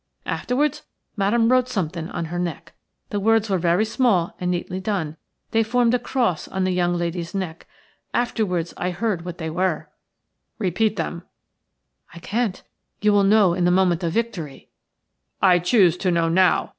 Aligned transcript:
Afterwards 0.25 0.81
Madame 1.15 1.51
wrote 1.51 1.67
something 1.67 2.09
on 2.09 2.25
her 2.33 2.39
neck. 2.39 2.73
The 3.11 3.19
words 3.19 3.51
were 3.51 3.59
very 3.59 3.85
small 3.85 4.35
and 4.41 4.49
neatly 4.49 4.79
done– 4.79 5.15
they 5.51 5.61
formed 5.61 5.93
a 5.93 5.99
cross 5.99 6.47
on 6.47 6.63
the 6.63 6.71
young 6.73 6.95
lady's 6.95 7.35
neck. 7.35 7.67
Afterwards 8.11 8.73
I 8.77 8.89
heard 8.89 9.23
what 9.23 9.37
they 9.37 9.51
were." 9.51 9.63
"MADAME 9.77 9.77
WROTE 9.77 10.07
SOMETHING 10.07 10.33
ON 10.33 10.33
HER 10.33 10.63
NECK." 10.63 10.73
"Repeat 10.73 10.95
them." 10.95 11.23
"I 12.15 12.17
can't. 12.19 12.63
You 13.03 13.13
will 13.13 13.23
know 13.23 13.53
in 13.53 13.65
the 13.65 13.69
moment 13.69 14.03
of 14.03 14.13
victory." 14.13 14.69
"I 15.39 15.59
choose 15.59 15.97
to 15.97 16.09
know 16.09 16.29
now. 16.29 16.69